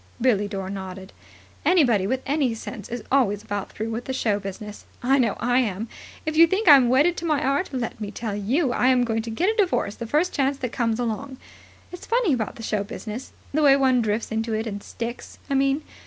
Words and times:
Billie 0.19 0.47
Dore 0.47 0.71
nodded. 0.71 1.13
"Anybody 1.63 2.07
with 2.07 2.23
any 2.25 2.55
sense 2.55 2.89
is 2.89 3.03
always 3.11 3.43
about 3.43 3.71
through 3.71 3.91
with 3.91 4.05
the 4.05 4.13
show 4.13 4.39
business. 4.39 4.85
I 5.03 5.19
know 5.19 5.37
I 5.39 5.59
am. 5.59 5.89
If 6.25 6.35
you 6.35 6.47
think 6.47 6.67
I'm 6.67 6.89
wedded 6.89 7.15
to 7.17 7.25
my 7.27 7.39
art, 7.43 7.69
let 7.71 8.01
me 8.01 8.09
tell 8.09 8.35
you 8.35 8.73
I'm 8.73 9.03
going 9.03 9.21
to 9.21 9.29
get 9.29 9.49
a 9.53 9.55
divorce 9.55 9.93
the 9.93 10.07
first 10.07 10.33
chance 10.33 10.57
that 10.57 10.71
comes 10.71 10.99
along. 10.99 11.37
It's 11.91 12.07
funny 12.07 12.33
about 12.33 12.55
the 12.55 12.63
show 12.63 12.83
business. 12.83 13.31
The 13.53 13.61
way 13.61 13.75
one 13.75 14.01
drifts 14.01 14.31
into 14.31 14.53
it 14.55 14.65
and 14.65 14.81
sticks, 14.81 15.37
I 15.51 15.53
mean. 15.53 15.83